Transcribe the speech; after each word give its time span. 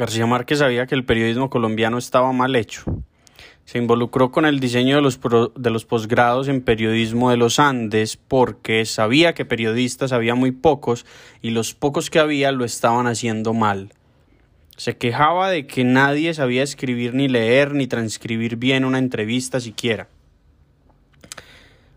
García 0.00 0.24
Márquez 0.24 0.60
sabía 0.60 0.86
que 0.86 0.94
el 0.94 1.04
periodismo 1.04 1.50
colombiano 1.50 1.98
estaba 1.98 2.32
mal 2.32 2.56
hecho. 2.56 2.84
Se 3.66 3.76
involucró 3.76 4.32
con 4.32 4.46
el 4.46 4.58
diseño 4.58 4.96
de 4.96 5.02
los, 5.02 5.20
de 5.54 5.68
los 5.68 5.84
posgrados 5.84 6.48
en 6.48 6.62
periodismo 6.62 7.28
de 7.28 7.36
los 7.36 7.58
Andes 7.58 8.16
porque 8.16 8.86
sabía 8.86 9.34
que 9.34 9.44
periodistas 9.44 10.12
había 10.12 10.34
muy 10.34 10.52
pocos 10.52 11.04
y 11.42 11.50
los 11.50 11.74
pocos 11.74 12.08
que 12.08 12.18
había 12.18 12.50
lo 12.50 12.64
estaban 12.64 13.06
haciendo 13.08 13.52
mal. 13.52 13.92
Se 14.78 14.96
quejaba 14.96 15.50
de 15.50 15.66
que 15.66 15.84
nadie 15.84 16.32
sabía 16.32 16.62
escribir 16.62 17.12
ni 17.12 17.28
leer 17.28 17.74
ni 17.74 17.86
transcribir 17.86 18.56
bien 18.56 18.86
una 18.86 18.96
entrevista 18.96 19.60
siquiera. 19.60 20.08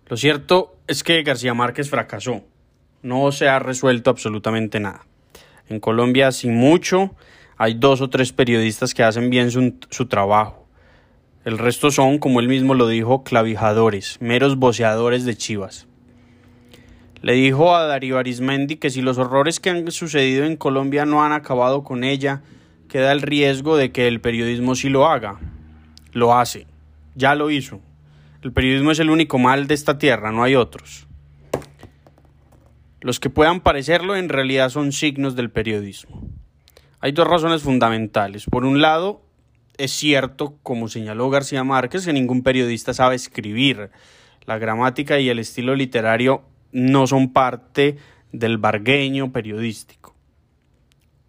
Lo 0.07 0.17
cierto 0.17 0.75
es 0.87 1.05
que 1.05 1.23
García 1.23 1.53
Márquez 1.53 1.89
fracasó. 1.89 2.43
No 3.01 3.31
se 3.31 3.47
ha 3.47 3.59
resuelto 3.59 4.09
absolutamente 4.09 4.81
nada. 4.81 5.05
En 5.69 5.79
Colombia, 5.79 6.33
sin 6.33 6.53
mucho, 6.53 7.15
hay 7.57 7.75
dos 7.75 8.01
o 8.01 8.09
tres 8.09 8.33
periodistas 8.33 8.93
que 8.93 9.03
hacen 9.03 9.29
bien 9.29 9.51
su, 9.51 10.05
trabajo. 10.07 10.67
El 11.45 11.57
resto 11.57 11.91
son, 11.91 12.19
como 12.19 12.39
él 12.39 12.47
mismo 12.47 12.73
lo 12.73 12.87
dijo, 12.87 13.23
clavijadores, 13.23 14.17
meros 14.21 14.57
voceadores 14.57 15.25
de 15.25 15.35
chivas. 15.35 15.87
Le 17.21 17.33
dijo 17.33 17.75
a 17.75 17.85
Darío 17.85 18.17
Arismendi 18.17 18.77
que 18.77 18.89
si 18.89 19.01
los 19.01 19.17
horrores 19.17 19.59
que 19.59 19.69
han 19.69 19.91
sucedido 19.91 20.45
en 20.45 20.57
Colombia 20.57 21.05
no 21.05 21.23
han 21.23 21.31
acabado 21.31 21.83
con 21.83 22.03
ella, 22.03 22.41
queda 22.89 23.11
el 23.11 23.21
riesgo 23.21 23.77
de 23.77 23.91
que 23.91 24.07
el 24.07 24.19
periodismo 24.19 24.75
sí 24.75 24.89
lo 24.89 25.07
haga. 25.07 25.39
Lo 26.11 26.37
hace. 26.37 26.67
Ya 27.15 27.35
lo 27.35 27.49
hizo. 27.49 27.79
El 28.41 28.51
periodismo 28.51 28.91
es 28.91 28.99
el 28.99 29.09
único 29.09 29.39
mal 29.39 29.67
de 29.67 29.73
esta 29.73 29.97
tierra, 29.97 30.31
no 30.31 30.43
hay 30.43 30.55
otros. 30.55 31.07
Los 32.99 33.19
que 33.19 33.29
puedan 33.29 33.61
parecerlo 33.61 34.15
en 34.15 34.29
realidad 34.29 34.69
son 34.69 34.91
signos 34.91 35.35
del 35.35 35.49
periodismo. 35.49 36.32
Hay 37.03 37.11
dos 37.11 37.27
razones 37.27 37.63
fundamentales. 37.63 38.45
Por 38.45 38.63
un 38.63 38.81
lado, 38.81 39.21
es 39.77 39.91
cierto, 39.91 40.55
como 40.63 40.87
señaló 40.87 41.29
García 41.29 41.65
Márquez, 41.65 42.05
que 42.05 42.13
ningún 42.13 42.43
periodista 42.43 42.93
sabe 42.93 43.15
escribir. 43.15 43.89
La 44.45 44.57
gramática 44.57 45.19
y 45.19 45.27
el 45.27 45.37
estilo 45.37 45.75
literario 45.75 46.43
no 46.71 47.05
son 47.05 47.33
parte 47.33 47.97
del 48.31 48.57
bargueño 48.57 49.33
periodístico. 49.33 50.15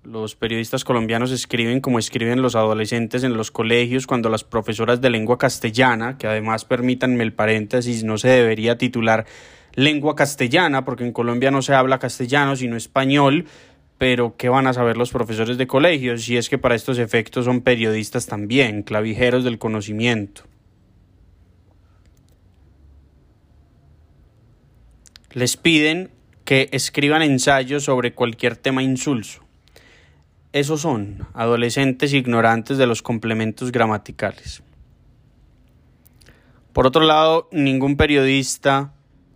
Los 0.04 0.36
periodistas 0.36 0.84
colombianos 0.84 1.32
escriben 1.32 1.80
como 1.80 1.98
escriben 1.98 2.40
los 2.40 2.54
adolescentes 2.54 3.24
en 3.24 3.36
los 3.36 3.50
colegios 3.50 4.06
cuando 4.06 4.28
las 4.28 4.44
profesoras 4.44 5.00
de 5.00 5.10
lengua 5.10 5.38
castellana, 5.38 6.18
que 6.18 6.28
además 6.28 6.64
permítanme 6.64 7.24
el 7.24 7.32
paréntesis, 7.32 8.04
no 8.04 8.16
se 8.16 8.28
debería 8.28 8.78
titular 8.78 9.26
lengua 9.74 10.14
castellana, 10.14 10.84
porque 10.84 11.04
en 11.04 11.12
Colombia 11.12 11.50
no 11.50 11.62
se 11.62 11.74
habla 11.74 11.98
castellano 11.98 12.54
sino 12.54 12.76
español, 12.76 13.46
pero 13.98 14.36
¿qué 14.36 14.48
van 14.48 14.66
a 14.66 14.72
saber 14.72 14.96
los 14.96 15.10
profesores 15.10 15.56
de 15.56 15.66
colegios 15.66 16.22
si 16.24 16.36
es 16.36 16.48
que 16.48 16.58
para 16.58 16.74
estos 16.74 16.98
efectos 16.98 17.44
son 17.44 17.60
periodistas 17.60 18.26
también, 18.26 18.82
clavijeros 18.82 19.44
del 19.44 19.58
conocimiento? 19.58 20.42
Les 25.32 25.56
piden 25.56 26.10
que 26.44 26.68
escriban 26.72 27.22
ensayos 27.22 27.84
sobre 27.84 28.14
cualquier 28.14 28.56
tema 28.56 28.82
insulso. 28.82 29.42
Esos 30.52 30.82
son 30.82 31.26
adolescentes 31.34 32.12
ignorantes 32.12 32.78
de 32.78 32.86
los 32.86 33.02
complementos 33.02 33.72
gramaticales. 33.72 34.62
Por 36.72 36.86
otro 36.86 37.02
lado, 37.02 37.48
ningún 37.50 37.96
periodista 37.96 38.94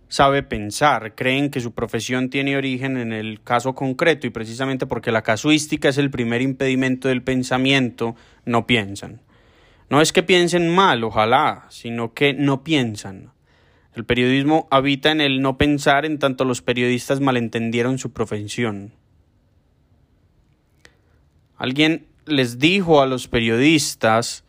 sabe 0.09 0.43
pensar, 0.43 1.13
creen 1.15 1.51
que 1.51 1.61
su 1.61 1.73
profesión 1.73 2.29
tiene 2.29 2.57
origen 2.57 2.97
en 2.97 3.13
el 3.13 3.41
caso 3.41 3.75
concreto 3.75 4.27
y 4.27 4.31
precisamente 4.31 4.87
porque 4.87 5.11
la 5.11 5.21
casuística 5.21 5.89
es 5.89 5.97
el 5.97 6.09
primer 6.09 6.41
impedimento 6.41 7.07
del 7.07 7.21
pensamiento, 7.21 8.15
no 8.43 8.67
piensan. 8.67 9.21
No 9.89 10.01
es 10.01 10.11
que 10.11 10.23
piensen 10.23 10.69
mal, 10.69 11.03
ojalá, 11.03 11.65
sino 11.69 12.13
que 12.13 12.33
no 12.33 12.63
piensan. 12.63 13.31
El 13.95 14.05
periodismo 14.05 14.67
habita 14.71 15.11
en 15.11 15.21
el 15.21 15.41
no 15.41 15.57
pensar 15.57 16.05
en 16.05 16.19
tanto 16.19 16.43
los 16.43 16.61
periodistas 16.61 17.21
malentendieron 17.21 17.97
su 17.97 18.11
profesión. 18.11 18.93
Alguien 21.57 22.07
les 22.25 22.59
dijo 22.59 23.01
a 23.01 23.07
los 23.07 23.27
periodistas 23.27 24.43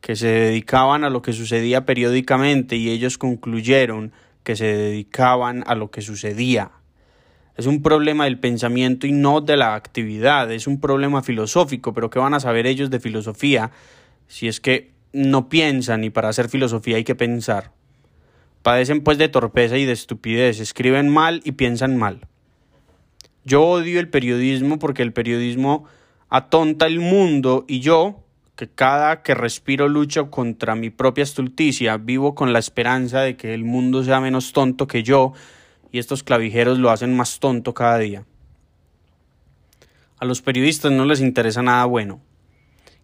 que 0.00 0.16
se 0.16 0.28
dedicaban 0.28 1.04
a 1.04 1.10
lo 1.10 1.22
que 1.22 1.32
sucedía 1.32 1.84
periódicamente 1.84 2.76
y 2.76 2.90
ellos 2.90 3.18
concluyeron 3.18 4.12
que 4.50 4.56
se 4.56 4.64
dedicaban 4.64 5.62
a 5.68 5.76
lo 5.76 5.92
que 5.92 6.02
sucedía. 6.02 6.72
Es 7.56 7.66
un 7.66 7.82
problema 7.82 8.24
del 8.24 8.40
pensamiento 8.40 9.06
y 9.06 9.12
no 9.12 9.40
de 9.40 9.56
la 9.56 9.76
actividad, 9.76 10.50
es 10.50 10.66
un 10.66 10.80
problema 10.80 11.22
filosófico, 11.22 11.94
pero 11.94 12.10
¿qué 12.10 12.18
van 12.18 12.34
a 12.34 12.40
saber 12.40 12.66
ellos 12.66 12.90
de 12.90 12.98
filosofía 12.98 13.70
si 14.26 14.48
es 14.48 14.58
que 14.58 14.90
no 15.12 15.48
piensan 15.48 16.02
y 16.02 16.10
para 16.10 16.30
hacer 16.30 16.48
filosofía 16.48 16.96
hay 16.96 17.04
que 17.04 17.14
pensar? 17.14 17.70
Padecen 18.64 19.04
pues 19.04 19.18
de 19.18 19.28
torpeza 19.28 19.78
y 19.78 19.84
de 19.84 19.92
estupidez, 19.92 20.58
escriben 20.58 21.08
mal 21.08 21.42
y 21.44 21.52
piensan 21.52 21.96
mal. 21.96 22.26
Yo 23.44 23.62
odio 23.62 24.00
el 24.00 24.08
periodismo 24.08 24.80
porque 24.80 25.02
el 25.02 25.12
periodismo 25.12 25.84
atonta 26.28 26.86
el 26.86 26.98
mundo 26.98 27.66
y 27.68 27.78
yo, 27.78 28.24
que 28.60 28.68
cada 28.68 29.22
que 29.22 29.34
respiro 29.34 29.88
lucho 29.88 30.30
contra 30.30 30.74
mi 30.74 30.90
propia 30.90 31.24
estulticia, 31.24 31.96
vivo 31.96 32.34
con 32.34 32.52
la 32.52 32.58
esperanza 32.58 33.22
de 33.22 33.34
que 33.34 33.54
el 33.54 33.64
mundo 33.64 34.04
sea 34.04 34.20
menos 34.20 34.52
tonto 34.52 34.86
que 34.86 35.02
yo, 35.02 35.32
y 35.90 35.98
estos 35.98 36.22
clavijeros 36.22 36.78
lo 36.78 36.90
hacen 36.90 37.16
más 37.16 37.40
tonto 37.40 37.72
cada 37.72 37.96
día. 37.96 38.26
A 40.18 40.26
los 40.26 40.42
periodistas 40.42 40.92
no 40.92 41.06
les 41.06 41.22
interesa 41.22 41.62
nada 41.62 41.86
bueno. 41.86 42.20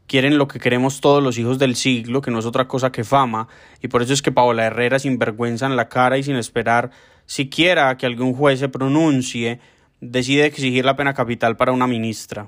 Quieren 0.06 0.36
lo 0.36 0.46
que 0.46 0.60
queremos 0.60 1.00
todos 1.00 1.22
los 1.22 1.38
hijos 1.38 1.58
del 1.58 1.74
siglo, 1.74 2.20
que 2.20 2.30
no 2.30 2.38
es 2.38 2.44
otra 2.44 2.68
cosa 2.68 2.92
que 2.92 3.02
fama, 3.02 3.48
y 3.80 3.88
por 3.88 4.02
eso 4.02 4.12
es 4.12 4.20
que 4.20 4.32
Paola 4.32 4.66
Herrera, 4.66 4.98
sin 4.98 5.18
vergüenza 5.18 5.64
en 5.64 5.76
la 5.76 5.88
cara 5.88 6.18
y 6.18 6.22
sin 6.22 6.36
esperar 6.36 6.90
siquiera 7.24 7.96
que 7.96 8.04
algún 8.04 8.34
juez 8.34 8.60
se 8.60 8.68
pronuncie, 8.68 9.58
decide 10.02 10.44
exigir 10.44 10.84
la 10.84 10.96
pena 10.96 11.14
capital 11.14 11.56
para 11.56 11.72
una 11.72 11.86
ministra. 11.86 12.46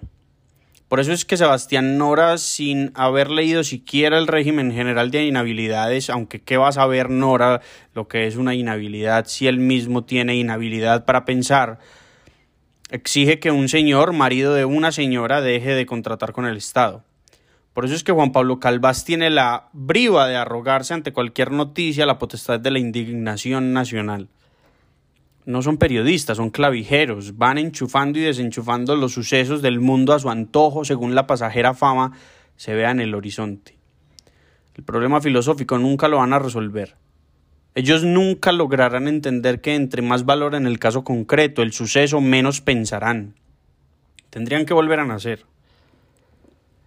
Por 0.89 1.01
eso 1.01 1.13
es 1.13 1.27
que 1.27 1.37
Sebastián 1.37 1.99
Nora, 1.99 2.39
sin 2.39 2.93
haber 2.95 3.31
leído 3.31 3.63
siquiera 3.63 4.17
el 4.17 4.27
régimen 4.27 4.73
general 4.73 5.11
de 5.11 5.27
inhabilidades, 5.27 6.09
aunque 6.09 6.41
qué 6.41 6.57
va 6.57 6.69
a 6.69 6.73
saber 6.73 7.11
Nora 7.11 7.61
lo 7.93 8.09
que 8.09 8.27
es 8.27 8.37
una 8.37 8.55
inhabilidad 8.55 9.27
si 9.27 9.47
él 9.49 9.59
mismo 9.59 10.05
tiene 10.05 10.37
inhabilidad 10.37 11.05
para 11.05 11.27
pensar, 11.27 11.79
exige 12.89 13.39
que 13.39 13.51
un 13.51 13.69
señor, 13.69 14.15
marido 14.15 14.55
de 14.55 14.65
una 14.65 14.91
señora, 14.91 15.43
deje 15.43 15.75
de 15.75 15.85
contratar 15.85 16.33
con 16.33 16.47
el 16.47 16.57
Estado. 16.57 17.05
Por 17.75 17.85
eso 17.85 17.95
es 17.95 18.03
que 18.03 18.13
Juan 18.13 18.33
Pablo 18.33 18.59
Calvás 18.59 19.05
tiene 19.05 19.29
la 19.29 19.69
briva 19.75 20.27
de 20.27 20.37
arrogarse 20.37 20.95
ante 20.95 21.13
cualquier 21.13 21.53
noticia 21.53 22.07
la 22.07 22.19
potestad 22.19 22.61
de 22.61 22.71
la 22.71 22.79
indignación 22.79 23.75
nacional 23.75 24.31
no 25.49 25.63
son 25.63 25.79
periodistas, 25.79 26.37
son 26.37 26.51
clavijeros, 26.51 27.39
van 27.39 27.57
enchufando 27.57 28.19
y 28.19 28.23
desenchufando 28.23 28.95
los 28.97 29.15
sucesos 29.15 29.63
del 29.63 29.81
mundo 29.81 30.13
a 30.13 30.19
su 30.19 30.29
antojo 30.29 30.85
según 30.85 31.15
la 31.15 31.27
pasajera 31.27 31.73
fama 31.73 32.13
se 32.57 32.75
vea 32.75 32.91
en 32.91 33.01
el 33.01 33.15
horizonte. 33.15 33.79
El 34.75 34.85
problema 34.85 35.23
filosófico 35.23 35.79
nunca 35.79 36.07
lo 36.07 36.19
van 36.19 36.35
a 36.35 36.39
resolver. 36.39 36.97
Ellos 37.75 38.05
nunca 38.05 38.53
lograrán 38.53 39.09
entender 39.09 39.63
que 39.63 39.75
entre 39.75 40.03
más 40.03 40.27
valor 40.27 40.55
en 40.55 40.67
el 40.67 40.79
caso 40.79 41.03
concreto 41.03 41.63
el 41.63 41.73
suceso, 41.73 42.21
menos 42.21 42.61
pensarán. 42.61 43.35
Tendrían 44.29 44.67
que 44.67 44.75
volver 44.75 45.01
a 45.01 45.07
nacer. 45.07 45.47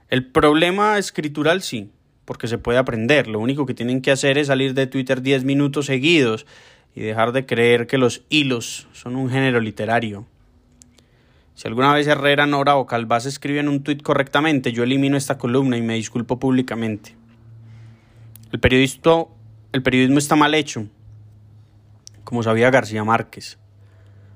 El 0.08 0.28
problema 0.28 1.00
escritural 1.00 1.64
sí, 1.64 1.90
porque 2.26 2.48
se 2.48 2.60
puede 2.60 2.78
aprender. 2.78 3.26
Lo 3.26 3.40
único 3.40 3.66
que 3.66 3.74
tienen 3.74 4.04
que 4.04 4.12
hacer 4.12 4.38
es 4.38 4.48
salir 4.48 4.76
de 4.76 4.86
Twitter 4.86 5.24
10 5.24 5.46
minutos 5.46 5.88
seguidos 5.88 6.46
y 6.96 7.02
dejar 7.02 7.32
de 7.32 7.46
creer 7.46 7.88
que 7.88 7.98
los 7.98 8.24
hilos 8.30 8.88
son 8.92 9.16
un 9.16 9.30
género 9.30 9.60
literario. 9.60 10.26
Si 11.56 11.68
alguna 11.68 11.94
vez 11.94 12.08
Herrera, 12.08 12.46
Nora 12.46 12.76
o 12.76 12.86
Calvás 12.86 13.26
escriben 13.26 13.70
un 13.70 13.84
tuit 13.84 14.02
correctamente, 14.02 14.72
yo 14.72 14.84
elimino 14.84 15.16
esta 15.16 15.38
columna 15.38 15.78
y 15.78 15.82
me 15.82 15.96
disculpo 15.96 16.40
públicamente. 16.40 17.16
El, 18.52 18.60
el 19.74 19.84
periodismo 19.84 20.18
está 20.18 20.36
mal 20.36 20.54
hecho, 20.54 20.88
como 22.24 22.44
sabía 22.44 22.72
García 22.72 23.04
Márquez, 23.04 23.58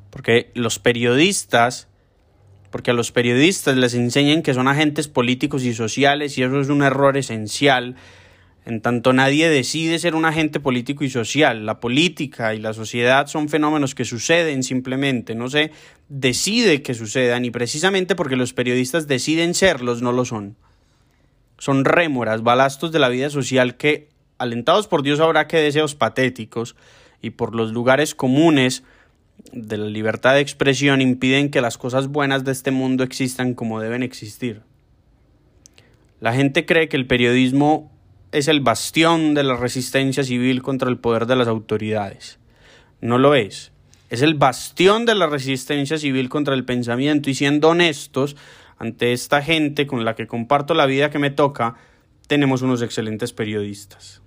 porque 0.09 0.51
los 0.53 0.79
periodistas, 0.79 1.87
porque 2.69 2.91
a 2.91 2.93
los 2.93 3.11
periodistas 3.11 3.75
les 3.75 3.93
enseñan 3.93 4.41
que 4.41 4.53
son 4.53 4.67
agentes 4.67 5.07
políticos 5.07 5.63
y 5.63 5.73
sociales 5.73 6.37
y 6.37 6.43
eso 6.43 6.59
es 6.59 6.69
un 6.69 6.83
error 6.83 7.17
esencial 7.17 7.95
en 8.65 8.81
tanto 8.81 9.13
nadie 9.13 9.47
decide 9.47 9.99
ser 9.99 10.15
un 10.15 10.25
agente 10.25 10.59
político 10.59 11.03
y 11.03 11.09
social, 11.09 11.67
la 11.67 11.79
política 11.79 12.55
y 12.55 12.59
la 12.59 12.73
sociedad 12.73 13.27
son 13.27 13.47
fenómenos 13.47 13.93
que 13.93 14.05
suceden 14.05 14.63
simplemente, 14.63 15.35
no 15.35 15.49
se 15.49 15.71
decide 16.09 16.81
que 16.81 16.95
sucedan 16.95 17.45
y 17.45 17.51
precisamente 17.51 18.15
porque 18.15 18.35
los 18.35 18.53
periodistas 18.53 19.07
deciden 19.07 19.53
serlos 19.53 20.01
no 20.01 20.11
lo 20.11 20.25
son. 20.25 20.55
Son 21.59 21.85
rémoras, 21.85 22.41
balastos 22.41 22.91
de 22.91 22.99
la 22.99 23.09
vida 23.09 23.29
social 23.29 23.77
que, 23.77 24.09
alentados 24.39 24.87
por 24.87 25.03
Dios 25.03 25.19
habrá 25.19 25.47
que 25.47 25.57
deseos 25.57 25.93
patéticos 25.93 26.75
y 27.21 27.29
por 27.29 27.53
los 27.53 27.71
lugares 27.71 28.15
comunes 28.15 28.83
de 29.51 29.77
la 29.77 29.85
libertad 29.85 30.33
de 30.33 30.41
expresión 30.41 31.01
impiden 31.01 31.51
que 31.51 31.61
las 31.61 31.77
cosas 31.77 32.07
buenas 32.07 32.43
de 32.43 32.51
este 32.51 32.71
mundo 32.71 33.03
existan 33.03 33.53
como 33.53 33.79
deben 33.79 34.01
existir. 34.01 34.63
La 36.19 36.33
gente 36.33 36.65
cree 36.65 36.89
que 36.89 36.97
el 36.97 37.05
periodismo 37.05 37.94
es 38.35 38.49
el 38.49 38.59
bastión 38.59 39.33
de 39.33 39.43
la 39.43 39.55
resistencia 39.55 40.21
civil 40.25 40.61
contra 40.61 40.89
el 40.89 40.97
poder 40.97 41.25
de 41.25 41.37
las 41.37 41.47
autoridades. 41.47 42.37
No 42.99 43.17
lo 43.17 43.33
es. 43.33 43.71
Es 44.09 44.21
el 44.21 44.33
bastión 44.33 45.05
de 45.05 45.15
la 45.15 45.27
resistencia 45.27 45.97
civil 45.97 46.27
contra 46.27 46.53
el 46.53 46.65
pensamiento 46.65 47.29
y 47.29 47.33
siendo 47.33 47.69
honestos 47.69 48.35
ante 48.77 49.13
esta 49.13 49.41
gente 49.41 49.87
con 49.87 50.03
la 50.03 50.15
que 50.15 50.27
comparto 50.27 50.73
la 50.73 50.85
vida 50.85 51.09
que 51.09 51.17
me 51.17 51.29
toca, 51.31 51.75
tenemos 52.27 52.61
unos 52.61 52.81
excelentes 52.81 53.31
periodistas. 53.31 54.21